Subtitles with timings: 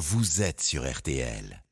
[0.00, 1.62] vous êtes sur RTL.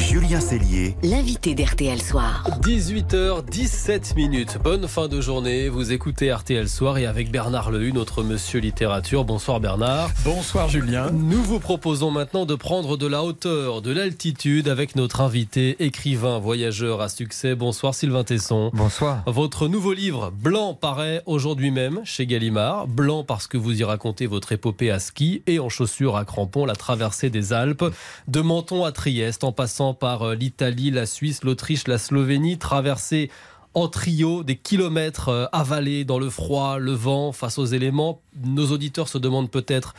[0.00, 2.42] Julien Cellier, l'invité d'RTL Soir.
[2.62, 4.58] 18h17 minutes.
[4.64, 5.68] Bonne fin de journée.
[5.68, 9.24] Vous écoutez RTL Soir et avec Bernard Lehu, notre monsieur littérature.
[9.24, 10.10] Bonsoir Bernard.
[10.24, 11.10] Bonsoir Julien.
[11.12, 16.38] Nous vous proposons maintenant de prendre de la hauteur, de l'altitude avec notre invité, écrivain,
[16.38, 17.54] voyageur à succès.
[17.54, 18.70] Bonsoir Sylvain Tesson.
[18.72, 19.22] Bonsoir.
[19.26, 22.88] Votre nouveau livre, Blanc, paraît aujourd'hui même chez Gallimard.
[22.88, 26.64] Blanc parce que vous y racontez votre épopée à ski et en chaussures à crampons,
[26.64, 27.84] la traversée des Alpes,
[28.28, 33.30] de Menton à Trieste en passant par euh, l'Italie, la Suisse, l'Autriche, la Slovénie, traverser
[33.74, 38.20] en trio des kilomètres euh, avalés dans le froid, le vent, face aux éléments.
[38.44, 39.94] Nos auditeurs se demandent peut-être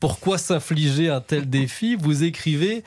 [0.00, 1.94] pourquoi s'infliger un tel défi.
[1.94, 2.82] Vous écrivez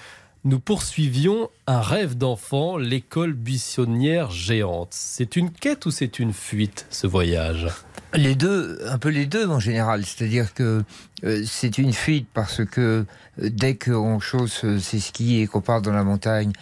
[0.45, 4.89] nous poursuivions un rêve d'enfant, l'école buissonnière géante.
[4.91, 7.67] C'est une quête ou c'est une fuite, ce voyage?
[8.13, 10.05] Les deux, un peu les deux en général.
[10.05, 10.83] C'est-à-dire que
[11.23, 13.05] euh, c'est une fuite parce que
[13.41, 16.53] euh, dès qu'on chausse euh, ses skis et qu'on part dans la montagne,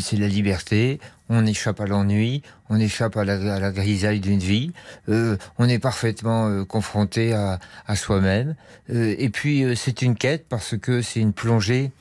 [0.00, 0.98] c'est la liberté.
[1.28, 4.72] On échappe à l'ennui, on échappe à la, grisaille d'une vie.
[5.06, 7.58] on est parfaitement confronté à,
[7.94, 8.56] soi-même.
[8.88, 11.92] et puis c'est une quête parce que c'est une plongée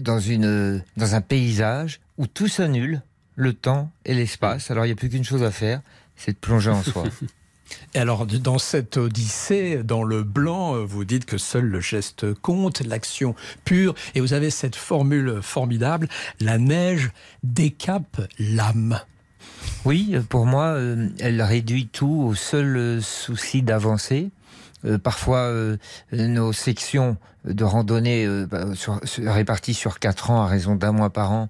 [0.00, 3.02] dans, une, dans un paysage où tout s'annule,
[3.36, 4.70] le temps et l'espace.
[4.70, 5.80] Alors il n'y a plus qu'une chose à faire,
[6.16, 7.04] c'est de plonger en soi.
[7.94, 12.34] Et alors, dans cette odyssée, dans le blanc, euh, vous dites que seul le geste
[12.34, 16.08] compte, l'action pure, et vous avez cette formule formidable,
[16.40, 17.10] la neige
[17.42, 19.00] décape l'âme.
[19.84, 24.30] Oui, pour moi, euh, elle réduit tout au seul souci d'avancer.
[24.84, 25.76] Euh, parfois, euh,
[26.12, 28.64] nos sections de randonnée euh, bah,
[29.18, 31.48] réparties sur quatre ans à raison d'un mois par an,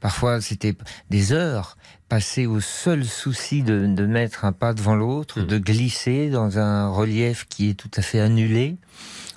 [0.00, 0.74] parfois c'était
[1.10, 1.76] des heures
[2.08, 5.46] passées au seul souci de, mettre un pas devant l'autre, mmh.
[5.46, 8.76] de glisser dans un relief qui est tout à fait annulé.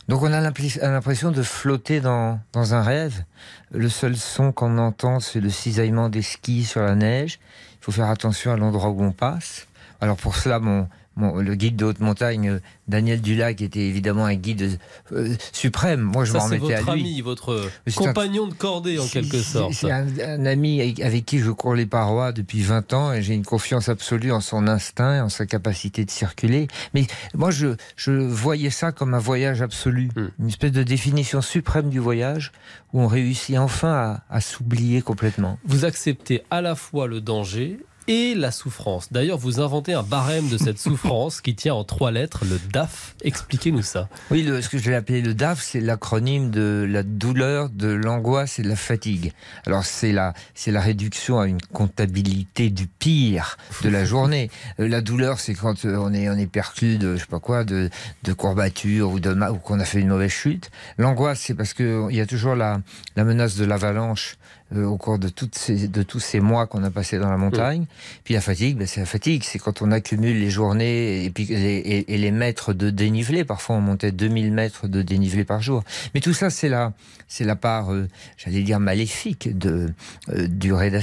[0.07, 3.23] Donc on a l'impression de flotter dans, dans un rêve.
[3.72, 7.39] Le seul son qu'on entend, c'est le cisaillement des skis sur la neige.
[7.80, 9.67] Il faut faire attention à l'endroit où on passe.
[10.01, 14.35] Alors pour cela, mon, le guide de haute montagne, euh, Daniel Dulac, était évidemment un
[14.35, 14.79] guide
[15.12, 16.01] euh, suprême.
[16.01, 16.85] Moi, je m'en remettais à lui.
[16.85, 19.73] votre ami, votre compagnon de cordée, en quelque sorte.
[19.73, 23.46] C'est un, ami avec qui je cours les parois depuis 20 ans et j'ai une
[23.46, 26.68] confiance absolue en son instinct et en sa capacité de circuler.
[26.94, 30.28] Mais moi, je, je voyais ça comme un voyage absolu, hmm.
[30.40, 32.52] une espèce de définition suprême du voyage
[32.91, 35.59] où on réussit enfin à, à s'oublier complètement.
[35.66, 39.12] Vous acceptez à la fois le danger et la souffrance.
[39.12, 43.16] D'ailleurs, vous inventez un barème de cette souffrance qui tient en trois lettres, le DAF.
[43.22, 44.09] Expliquez-nous ça.
[44.31, 48.59] Oui, ce que je vais appeler le DAF, c'est l'acronyme de la douleur, de l'angoisse
[48.59, 49.34] et de la fatigue.
[49.66, 54.50] Alors, c'est la, c'est la réduction à une comptabilité du pire de la journée.
[54.80, 57.40] Euh, la douleur, c'est quand euh, on est, on est perclus de, je sais pas
[57.40, 57.90] quoi, de,
[58.24, 60.72] de courbatures ou, de, ou qu'on a fait une mauvaise chute.
[60.97, 62.81] L'angoisse, c'est parce qu'il y a toujours la,
[63.16, 64.38] la menace de l'avalanche
[64.75, 67.38] euh, au cours de, toutes ces, de tous ces mois qu'on a passés dans la
[67.38, 67.85] montagne.
[68.23, 71.45] Puis la fatigue, ben c'est la fatigue, c'est quand on accumule les journées et, puis
[71.45, 73.44] les, et, les mètres de dénivelé.
[73.44, 75.84] Parfois, on montait 2000 mètres de dénivelé par jour.
[76.13, 76.94] Mais tout ça, c'est la,
[77.28, 78.07] c'est la part, euh,
[78.38, 79.91] j'allais dire maléfique de
[80.29, 81.00] euh, du raid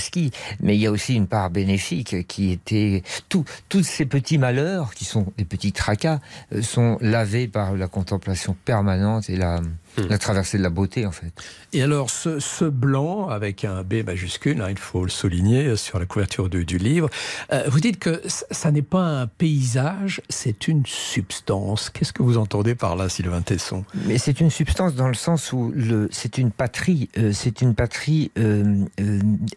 [0.60, 4.94] Mais il y a aussi une part bénéfique qui était tout, tous ces petits malheurs
[4.94, 6.20] qui sont des petits tracas
[6.62, 9.60] sont lavés par la contemplation permanente et la
[9.96, 10.02] Hmm.
[10.08, 11.32] La traversée de la beauté, en fait.
[11.72, 16.06] Et alors, ce, blanc, avec un B majuscule, hein, il faut le souligner sur la
[16.06, 17.10] couverture du, livre,
[17.52, 21.90] euh, vous dites que ça n'est pas un paysage, c'est une substance.
[21.90, 23.84] Qu'est-ce que vous entendez par là, Sylvain Tesson?
[24.06, 25.74] Mais c'est une substance dans le sens où
[26.10, 28.84] c'est une patrie, euh, c'est une patrie euh,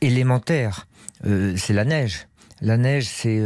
[0.01, 0.87] élémentaire.
[1.23, 2.27] c'est la neige.
[2.61, 3.41] La neige, c'est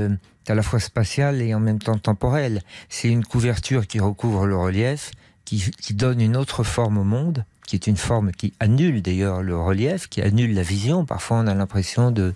[0.48, 2.62] à la fois spatial et en même temps temporel.
[2.90, 5.12] C'est une couverture qui recouvre le relief
[5.48, 9.58] qui, donne une autre forme au monde, qui est une forme qui annule d'ailleurs le
[9.58, 11.06] relief, qui annule la vision.
[11.06, 12.34] Parfois, on a l'impression de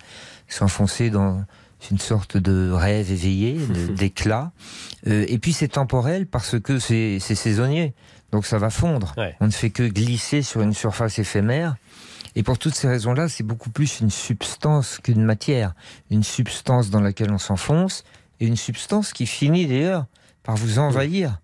[0.47, 1.43] s'enfoncer dans
[1.89, 3.59] une sorte de rêve éveillé,
[3.97, 4.51] d'éclat.
[5.07, 7.93] Euh, et puis c'est temporel parce que c'est saisonnier,
[8.31, 9.13] donc ça va fondre.
[9.41, 11.75] On ne fait que glisser sur une surface éphémère.
[12.35, 15.73] Et pour toutes ces raisons-là, c'est beaucoup plus une substance qu'une matière.
[16.11, 18.05] Une substance dans laquelle on s'enfonce,
[18.39, 20.05] et une substance qui finit d'ailleurs
[20.43, 21.41] par vous envahir.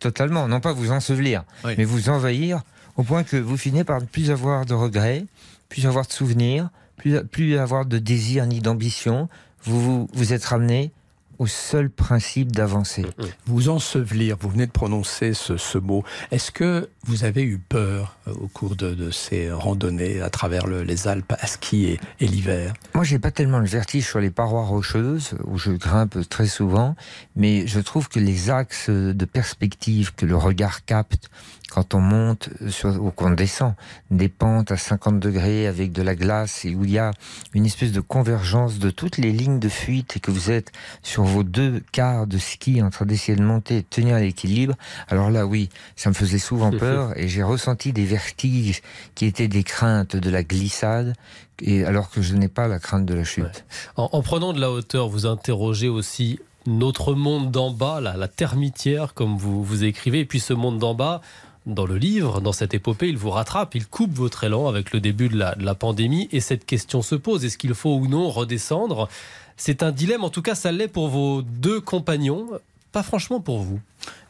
[0.00, 2.62] Totalement, non pas vous ensevelir, mais vous envahir
[2.96, 5.26] au point que vous finissez par ne plus avoir de regrets,
[5.68, 9.28] plus avoir de souvenirs, plus, plus avoir de désir ni d'ambition.
[9.62, 10.92] Vous, vous, vous êtes ramené
[11.38, 13.02] au seul principe d'avancer.
[13.02, 13.26] Mm, mm.
[13.46, 16.04] Vous ensevelir, vous venez de prononcer ce, mot.
[16.30, 21.08] Est-ce que vous avez eu peur euh, au cours de, ces randonnées à travers les
[21.08, 22.72] Alpes à skier et, l'hiver?
[22.94, 26.96] Moi, j'ai pas tellement le vertige sur les parois rocheuses où je grimpe très souvent,
[27.34, 31.30] mais je trouve que les axes de perspective que le regard capte
[31.70, 33.74] quand on monte sur, ou qu'on descend
[34.10, 37.10] des pentes à 50 degrés avec de la glace et où il y a
[37.54, 40.72] une espèce de convergence de toutes les lignes de fuite et que vous êtes
[41.02, 44.74] sur vos deux quarts de ski en train d'essayer de monter et de tenir l'équilibre,
[45.08, 48.82] alors là oui, ça me faisait souvent peur et j'ai ressenti des vertiges
[49.14, 51.14] qui étaient des craintes de la glissade
[51.60, 53.64] et alors que je n'ai pas la crainte de la chute.
[53.96, 58.28] En, en, prenant de la hauteur, vous interrogez aussi notre monde d'en bas, la, la
[58.28, 61.20] termitière, comme vous, vous écrivez, et puis ce monde d'en bas,
[61.66, 65.00] dans le livre, dans cette épopée, il vous rattrape, il coupe votre élan avec le
[65.00, 69.08] début de la, pandémie, et cette question se pose, est-ce qu'il faut ou non redescendre?
[69.56, 72.46] C'est un dilemme, en tout cas ça l'est pour vos deux compagnons,
[72.92, 73.80] pas franchement pour vous.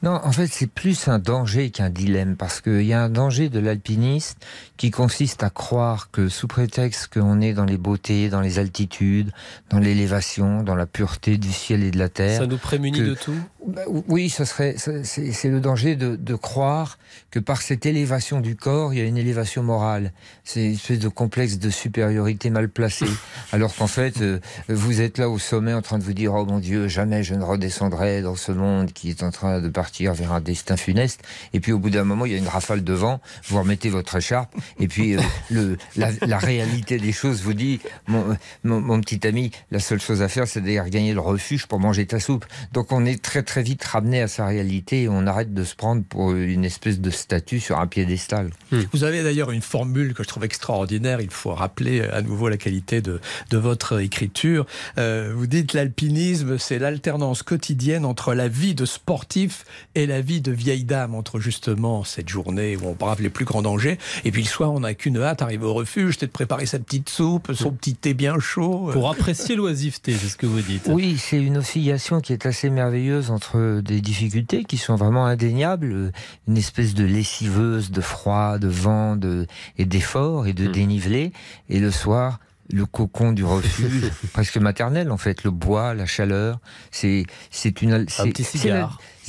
[0.03, 3.49] Non, en fait, c'est plus un danger qu'un dilemme, parce qu'il y a un danger
[3.49, 4.39] de l'alpiniste
[4.77, 9.33] qui consiste à croire que sous prétexte qu'on est dans les beautés, dans les altitudes,
[9.71, 12.41] dans l'élévation, dans la pureté du ciel et de la terre.
[12.41, 13.35] Ça nous prémunit que, de tout
[13.67, 16.99] bah, Oui, ce serait, c'est le danger de, de, croire
[17.31, 20.13] que par cette élévation du corps, il y a une élévation morale.
[20.45, 23.07] C'est une espèce de complexe de supériorité mal placé.
[23.53, 26.45] alors qu'en fait, euh, vous êtes là au sommet en train de vous dire, oh
[26.45, 30.15] mon Dieu, jamais je ne redescendrai dans ce monde qui est en train de partir
[30.15, 31.23] vers un destin funeste.
[31.53, 33.89] Et puis au bout d'un moment, il y a une rafale de vent, vous remettez
[33.89, 35.21] votre écharpe, et puis euh,
[35.51, 40.01] le, la, la, réalité des choses vous dit, mon, mon, mon, petit ami, la seule
[40.01, 42.45] chose à faire, c'est d'ailleurs gagner le refuge pour manger ta soupe.
[42.73, 45.75] Donc on est très très vite ramené à sa réalité et on arrête de se
[45.75, 48.51] prendre pour une espèce de statut sur un piédestal.
[48.71, 48.81] Mmh.
[48.93, 52.57] Vous avez d'ailleurs une formule que je trouve extraordinaire, il faut rappeler à nouveau la
[52.57, 53.21] qualité de,
[53.51, 54.67] de votre écriture.
[54.99, 59.56] Euh, vous dites l'alpinisme, c'est l'alternance quotidienne entre la vie de sportif
[59.95, 63.45] et la vie de vieille dame entre justement cette journée où on brave les plus
[63.45, 63.99] grands dangers.
[64.25, 66.79] Et puis le soir on n'a qu'une hâte arriver au refuge c'est de préparer sa
[66.79, 68.91] petite soupe son petit thé bien chaud.
[68.93, 70.89] Pour apprécier l'oisiveté c'est ce que vous dites.
[70.89, 76.13] Oui c'est une oscillation qui est assez merveilleuse entre des difficultés qui sont vraiment indéniables
[76.49, 79.47] une espèce de lessiveuse de froid de vent de
[79.79, 80.73] et d'effort et de mmh.
[80.73, 81.33] dénivelé.
[81.69, 82.39] Et le soir
[82.73, 86.59] le cocon du refuge, presque maternel en fait, le bois, la chaleur,
[86.91, 88.33] c'est c'est une c'est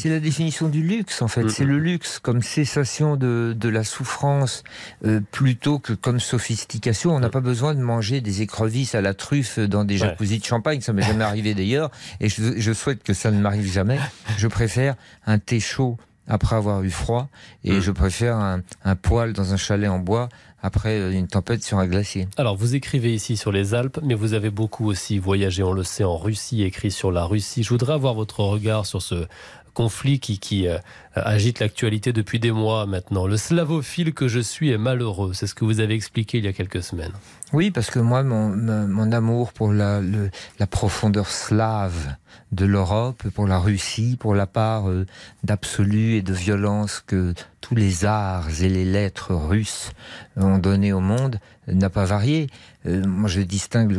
[0.05, 3.69] la, la, définition du luxe en fait, mm c'est le luxe comme cessation de, de
[3.69, 4.63] la souffrance
[5.05, 7.15] euh, plutôt que comme sophistication.
[7.15, 10.39] On n'a pas besoin de manger des écrevisses à la truffe dans des jacuzzi ouais.
[10.39, 13.71] de champagne, ça m'est jamais arrivé d'ailleurs, et je, je souhaite que ça ne m'arrive
[13.71, 13.99] jamais.
[14.38, 14.95] Je préfère
[15.25, 15.97] un thé chaud
[16.27, 17.29] après avoir eu froid
[17.63, 17.81] et mmh.
[17.81, 20.29] je préfère un, un poêle dans un chalet en bois
[20.62, 22.27] après une tempête sur un glacier.
[22.38, 25.83] Alors vous écrivez ici sur les Alpes, mais vous avez beaucoup aussi voyagé, on le
[25.83, 27.63] sait, en Russie, écrit sur la Russie.
[27.63, 29.27] Je voudrais avoir votre regard sur ce
[29.74, 30.80] conflit qui, qui euh,
[31.13, 33.27] agite l'actualité depuis des mois maintenant.
[33.27, 36.48] Le slavophile que je suis est malheureux, c'est ce que vous avez expliqué il y
[36.48, 37.12] a quelques semaines.
[37.53, 42.15] Oui, parce que moi, mon, mon amour pour la, le, la profondeur slave
[42.51, 45.06] de l'Europe, pour la Russie, pour la part euh,
[45.44, 47.36] d'absolu et de violence que
[47.67, 49.91] tous les arts et les lettres russes
[50.37, 51.37] ont donné au monde,
[51.67, 52.47] n'a pas varié.
[52.85, 53.91] Euh, moi, je distingue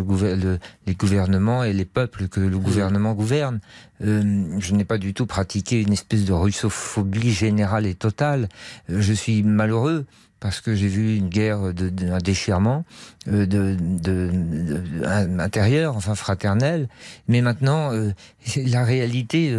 [0.86, 3.60] les gouvernements et les peuples que le gouvernement gouverne.
[4.02, 8.48] Euh, je n'ai pas du tout pratiqué une espèce de russophobie générale et totale.
[8.88, 10.06] Euh, je suis malheureux
[10.40, 12.84] parce que j'ai vu une guerre, de, un déchirement
[15.38, 16.88] intérieur, enfin fraternel.
[17.26, 17.90] Mais maintenant,
[18.56, 19.52] la réalité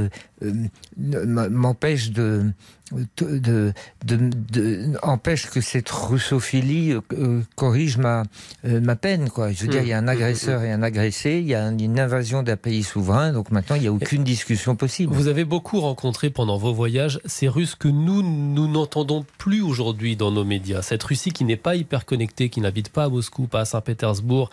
[0.97, 2.53] m'empêche de,
[2.91, 3.73] de,
[4.05, 8.23] de, de, empêche que cette russophilie euh, corrige ma,
[8.65, 9.29] euh, ma peine.
[9.29, 9.51] Quoi.
[9.51, 9.71] Je veux mmh.
[9.71, 12.57] dire, il y a un agresseur et un agressé, il y a une invasion d'un
[12.57, 15.13] pays souverain, donc maintenant il n'y a aucune discussion possible.
[15.13, 20.15] Vous avez beaucoup rencontré pendant vos voyages ces Russes que nous, nous n'entendons plus aujourd'hui
[20.15, 20.81] dans nos médias.
[20.81, 24.49] Cette Russie qui n'est pas hyper connectée, qui n'habite pas à Moscou, pas à Saint-Pétersbourg,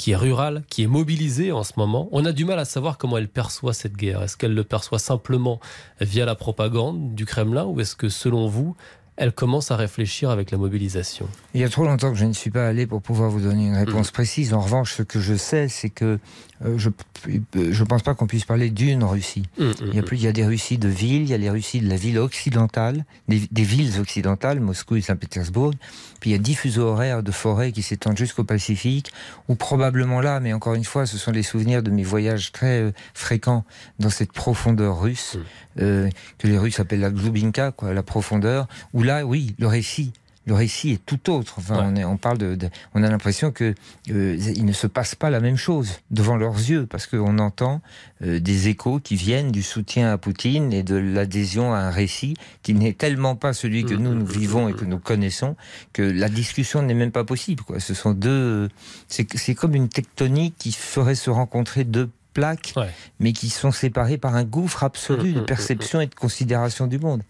[0.00, 2.08] qui est rurale, qui est mobilisée en ce moment.
[2.10, 4.22] On a du mal à savoir comment elle perçoit cette guerre.
[4.22, 5.60] Est-ce qu'elle le perçoit simplement
[6.00, 8.76] via la propagande du Kremlin ou est-ce que selon vous,
[9.16, 12.32] elle commence à réfléchir avec la mobilisation Il y a trop longtemps que je ne
[12.32, 14.12] suis pas allé pour pouvoir vous donner une réponse mmh.
[14.12, 14.54] précise.
[14.54, 16.18] En revanche, ce que je sais, c'est que
[16.64, 16.88] euh, je
[17.28, 19.44] ne pense pas qu'on puisse parler d'une Russie.
[19.58, 21.34] Mmh, mmh, il, y a plus, il y a des Russies de villes, il y
[21.34, 25.72] a les Russies de la ville occidentale, des, des villes occidentales, Moscou et Saint-Pétersbourg.
[26.20, 29.10] Puis il y a dix fuseaux horaires de forêts qui s'étendent jusqu'au Pacifique,
[29.48, 32.80] ou probablement là, mais encore une fois, ce sont les souvenirs de mes voyages très
[32.80, 33.64] euh, fréquents
[33.98, 35.38] dans cette profondeur russe,
[35.78, 40.12] euh, que les Russes appellent la Glubinka, quoi, la profondeur, où là, oui, le récit
[40.46, 41.54] le récit est tout autre.
[41.58, 41.84] Enfin, ouais.
[41.86, 43.74] on, est, on, parle de, de on a l'impression que
[44.10, 47.80] euh, il ne se passe pas la même chose devant leurs yeux parce qu'on entend
[48.22, 52.34] euh, des échos qui viennent du soutien à Poutine et de l'adhésion à un récit
[52.62, 55.56] qui n'est tellement pas celui que nous nous vivons et que nous connaissons
[55.92, 57.62] que la discussion n'est même pas possible.
[57.62, 57.78] Quoi.
[57.78, 58.70] Ce sont deux,
[59.08, 62.90] c'est comme une tectonique qui ferait se rencontrer deux plaques, ouais.
[63.18, 67.22] mais qui sont séparées par un gouffre absolu de perception et de considération du monde.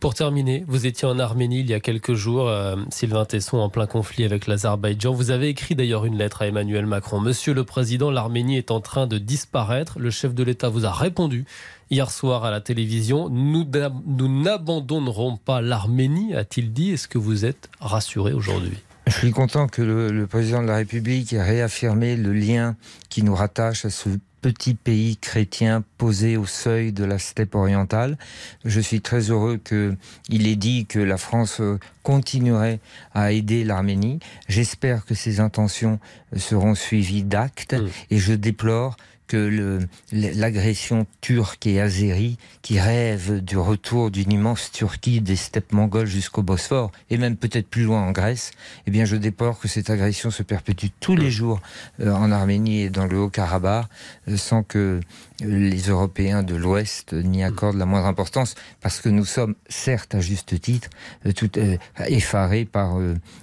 [0.00, 3.68] Pour terminer, vous étiez en Arménie il y a quelques jours, euh, Sylvain Tesson, en
[3.68, 5.12] plein conflit avec l'Azerbaïdjan.
[5.12, 7.20] Vous avez écrit d'ailleurs une lettre à Emmanuel Macron.
[7.20, 9.98] Monsieur le Président, l'Arménie est en train de disparaître.
[9.98, 11.44] Le chef de l'État vous a répondu
[11.90, 13.28] hier soir à la télévision.
[13.28, 13.64] Nous,
[14.28, 16.92] n'abandonnerons pas l'Arménie, a-t-il dit.
[16.92, 18.78] Est-ce que vous êtes rassuré aujourd'hui?
[19.06, 22.74] Je suis content que le, le, président de la République ait réaffirmé le lien
[23.10, 24.08] qui nous rattache à ce
[24.44, 28.18] petit pays chrétien posé au seuil de la steppe orientale.
[28.66, 32.78] Je suis très heureux qu'il ait dit que la France euh, continuerait
[33.14, 34.18] à aider l'Arménie.
[34.46, 35.98] J'espère que ses intentions
[36.36, 37.88] seront suivies d'actes mmh.
[38.10, 39.80] et je déplore que
[40.12, 46.42] l'agression turque et azérie, qui rêve du retour d'une immense Turquie des steppes mongoles jusqu'au
[46.42, 48.52] Bosphore, et même peut-être plus loin en Grèce,
[48.86, 51.60] eh bien je déplore que cette agression se perpétue tous les jours
[52.00, 53.86] euh, en Arménie et dans le Haut-Karabakh,
[54.28, 55.00] euh, sans que
[55.40, 60.20] les Européens de l'Ouest n'y accordent la moindre importance, parce que nous sommes, certes à
[60.20, 60.90] juste titre,
[61.26, 61.50] euh, tout,
[62.06, 62.98] effarés par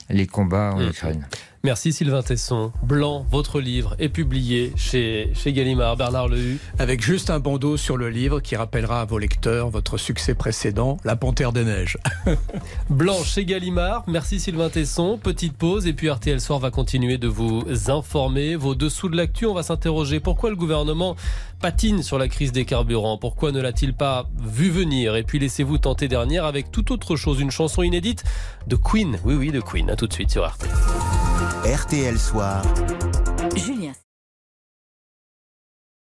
[0.10, 0.90] les combats en mmh.
[0.90, 1.28] Ukraine.
[1.64, 2.72] Merci Sylvain Tesson.
[2.82, 5.96] Blanc, votre livre est publié chez, chez Gallimard.
[5.96, 6.58] Bernard Lehu.
[6.80, 10.98] Avec juste un bandeau sur le livre qui rappellera à vos lecteurs votre succès précédent,
[11.04, 11.98] La Panthère des Neiges.
[12.90, 14.04] Blanc chez Gallimard.
[14.08, 15.20] Merci Sylvain Tesson.
[15.22, 18.56] Petite pause et puis RTL Soir va continuer de vous informer.
[18.56, 21.16] Vos dessous de l'actu, on va s'interroger pourquoi le gouvernement
[21.62, 23.20] patine sur la crise des carburants?
[23.20, 25.16] Pourquoi ne l'a-t-il pas vu venir?
[25.16, 28.24] Et puis laissez-vous tenter dernière avec toute autre chose, une chanson inédite
[28.66, 29.20] de Queen.
[29.26, 29.92] Oui, oui, de Queen.
[29.92, 30.72] À tout de suite sur RTL.
[31.64, 33.11] RTL Soir.